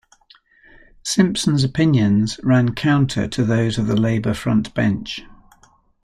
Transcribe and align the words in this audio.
Simpson's 1.03 1.63
opinions 1.63 2.39
ran 2.41 2.73
counter 2.73 3.27
to 3.27 3.43
those 3.45 3.77
of 3.77 3.85
the 3.85 3.95
Labour 3.95 4.31
frontbench. 4.31 5.21